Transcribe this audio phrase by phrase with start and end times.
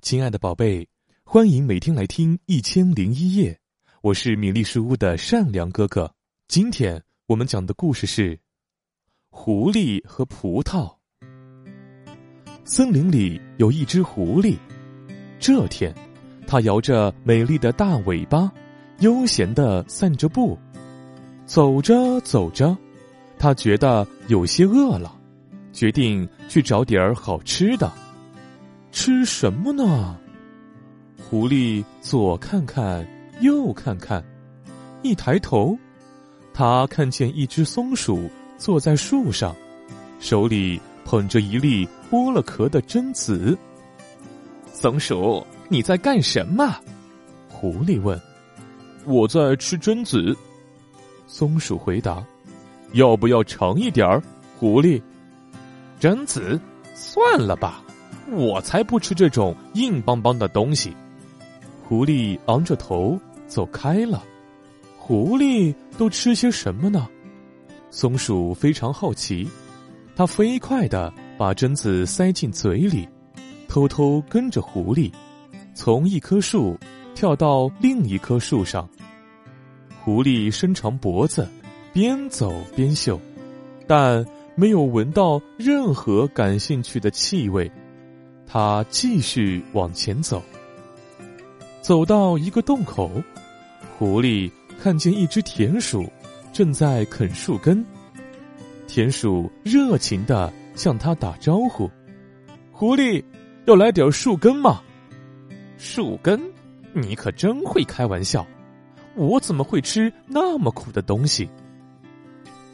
[0.00, 0.88] 亲爱的宝贝，
[1.24, 3.52] 欢迎每天来听《一千零一夜》，
[4.00, 6.10] 我是米粒书屋的善良哥哥。
[6.46, 8.36] 今天我们讲的故事是
[9.28, 10.94] 《狐狸和葡萄》。
[12.64, 14.56] 森林里有一只狐狸，
[15.40, 15.92] 这天，
[16.46, 18.50] 它摇着美丽的大尾巴，
[19.00, 20.56] 悠闲的散着步。
[21.44, 22.74] 走着走着，
[23.36, 25.20] 它觉得有些饿了，
[25.72, 27.92] 决定去找点儿好吃的。
[29.00, 30.18] 吃什么呢？
[31.22, 33.06] 狐狸左看看，
[33.40, 34.20] 右看看，
[35.04, 35.78] 一抬头，
[36.52, 39.54] 他看见一只松鼠坐在树上，
[40.18, 43.56] 手里捧着一粒剥了壳的榛子。
[44.72, 46.74] 松鼠，你在干什么？
[47.48, 48.20] 狐狸问。
[49.06, 50.36] 我在吃榛子。
[51.28, 52.20] 松鼠回答
[52.94, 54.20] ：“要不要尝一点儿？”
[54.58, 55.00] 狐狸，
[56.00, 56.60] 榛子，
[56.96, 57.80] 算了吧，
[58.32, 60.94] 我才不吃这种硬邦邦的东西。
[61.84, 64.22] 狐狸昂着头走开了。
[64.96, 67.08] 狐狸都吃些什么呢？
[67.90, 69.48] 松鼠非常好奇，
[70.14, 73.08] 它飞快的把榛子塞进嘴里，
[73.66, 75.10] 偷偷跟着狐狸，
[75.74, 76.78] 从一棵树
[77.14, 78.86] 跳到另一棵树上。
[80.02, 81.48] 狐狸伸长脖子，
[81.92, 83.18] 边走边嗅，
[83.86, 84.22] 但
[84.54, 87.70] 没有闻到任何感兴趣的气味。
[88.48, 90.42] 它继续往前走。
[91.82, 93.10] 走到一个洞口，
[93.98, 96.10] 狐狸看见一只田鼠
[96.52, 97.84] 正在啃树根。
[98.86, 101.90] 田鼠热情的向它打招呼
[102.72, 103.22] ：“狐狸，
[103.66, 104.80] 要来点树根吗
[105.76, 106.40] ？”“树根？
[106.94, 108.46] 你可真会开玩笑。”
[109.14, 111.48] 我怎么会吃那么苦的东西？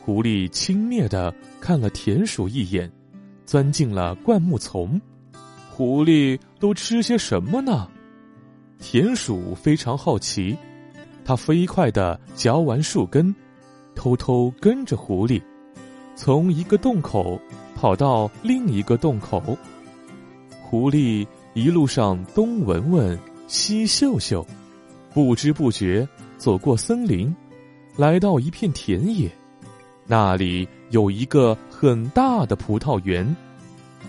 [0.00, 2.90] 狐狸轻蔑的看了田鼠一眼，
[3.44, 5.00] 钻进了灌木丛。
[5.78, 7.86] 狐狸都吃些什么呢？
[8.80, 10.58] 田鼠非常好奇，
[11.24, 13.32] 它飞快的嚼完树根，
[13.94, 15.40] 偷偷跟着狐狸，
[16.16, 17.40] 从一个洞口
[17.76, 19.56] 跑到另一个洞口。
[20.64, 23.16] 狐狸一路上东闻闻，
[23.46, 24.44] 西嗅嗅，
[25.14, 26.04] 不知不觉。
[26.38, 27.32] 走过森林，
[27.94, 29.30] 来到一片田野，
[30.08, 33.24] 那里有一个很大的葡萄园，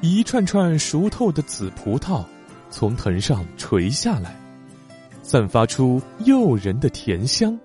[0.00, 2.24] 一串串熟透的紫葡萄
[2.70, 4.36] 从藤上垂下来，
[5.22, 7.58] 散发出诱人的甜香。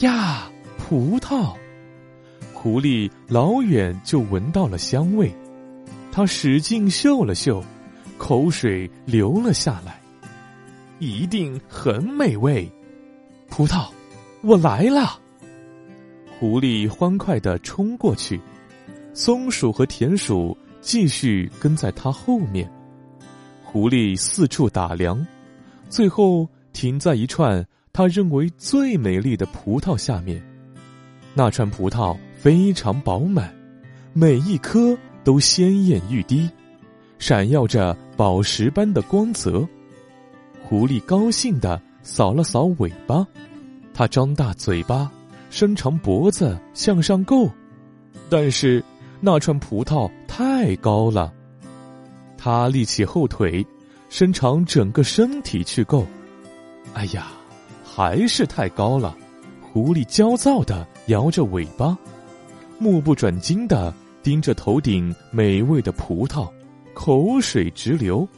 [0.00, 1.54] 呀，葡萄！
[2.52, 5.32] 狐狸老远就闻到了香味，
[6.10, 7.62] 它使劲嗅了嗅，
[8.18, 10.00] 口水流了下来，
[10.98, 12.70] 一定很美味。
[13.48, 13.88] 葡萄，
[14.42, 15.18] 我来了！
[16.38, 18.40] 狐狸欢快的冲过去，
[19.12, 22.70] 松鼠和田鼠继续跟在它后面。
[23.64, 25.26] 狐狸四处打量，
[25.88, 30.42] 最后停在一串他认为最美丽的葡萄下面。
[31.32, 33.50] 那串葡萄非常饱满，
[34.12, 34.94] 每一颗
[35.24, 36.46] 都鲜艳欲滴，
[37.18, 39.66] 闪耀着宝石般的光泽。
[40.62, 41.80] 狐狸高兴的。
[42.04, 43.24] 扫了扫尾巴，
[43.94, 45.08] 它张大嘴巴，
[45.50, 47.48] 伸长脖子向上够，
[48.28, 48.82] 但是
[49.24, 51.32] 那串葡萄太高了，
[52.36, 53.64] 它立起后腿，
[54.08, 56.04] 伸长整个身体去够，
[56.92, 57.28] 哎呀，
[57.84, 59.16] 还是太高了！
[59.60, 61.96] 狐狸焦躁的摇着尾巴，
[62.78, 63.94] 目不转睛的
[64.24, 66.50] 盯着头顶美味的葡萄，
[66.92, 68.28] 口水直流。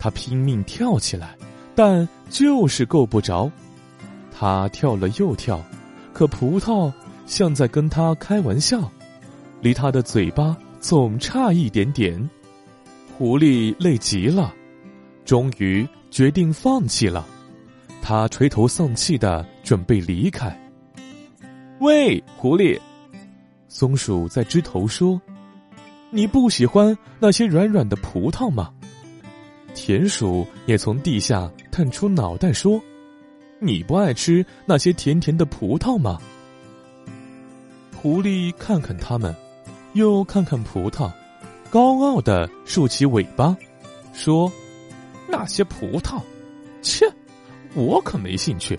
[0.00, 1.36] 它拼命跳起来。
[1.78, 3.52] 但就是够不着，
[4.32, 5.62] 他跳了又跳，
[6.14, 6.90] 可葡萄
[7.26, 8.90] 像在跟他开玩笑，
[9.60, 12.30] 离他的嘴巴总差一点点。
[13.16, 14.54] 狐狸累极了，
[15.24, 17.26] 终于决定放弃了。
[18.02, 20.56] 他垂头丧气的准备离开。
[21.80, 22.78] 喂，狐狸，
[23.68, 25.20] 松鼠在枝头说
[26.10, 28.72] ：“你不喜欢那些软软的葡萄吗？”
[29.74, 31.50] 田鼠也从地下。
[31.70, 32.80] 探出脑袋说
[33.60, 36.18] ：“你不爱吃那些甜甜的葡萄吗？”
[37.94, 39.36] 狐狸看看它们，
[39.96, 41.10] 又看看葡萄，
[41.70, 43.56] 高傲的竖起尾巴，
[44.12, 44.52] 说
[45.26, 46.20] ：“那些葡萄，
[46.82, 47.10] 切，
[47.74, 48.78] 我可没兴趣。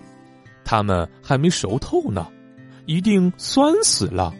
[0.63, 2.27] 它们还没熟透呢，
[2.85, 4.31] 一定酸死了。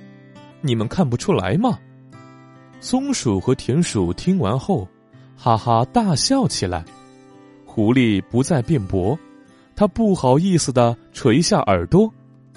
[0.62, 1.79] 你们看不出来吗？”
[2.80, 4.88] 松鼠和田鼠听完后，
[5.35, 6.85] 哈哈大笑起来。
[7.65, 9.18] 狐狸不再辩驳，
[9.75, 12.07] 它不好意思的垂下耳朵，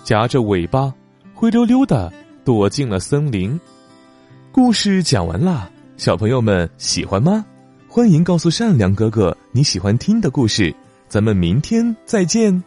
[0.04, 0.92] 夹着尾巴，
[1.32, 2.12] 灰溜溜的
[2.44, 3.58] 躲进了森林。
[4.52, 7.44] 故事讲完啦，小朋友们喜欢吗？
[7.88, 10.74] 欢迎告诉善良哥哥你喜欢听的故事，
[11.08, 12.60] 咱们明天再见。